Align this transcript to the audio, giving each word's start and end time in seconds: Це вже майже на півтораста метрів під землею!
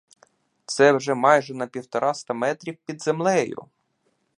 Це 0.65 0.91
вже 0.93 1.13
майже 1.13 1.53
на 1.53 1.67
півтораста 1.67 2.33
метрів 2.33 2.77
під 2.85 3.01
землею! 3.03 3.65